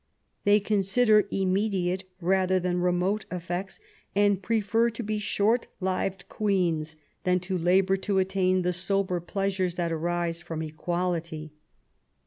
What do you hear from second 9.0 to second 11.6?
pleasures that arise from equa lity.